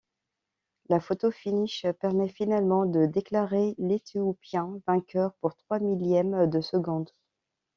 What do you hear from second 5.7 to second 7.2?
millièmes de seconde.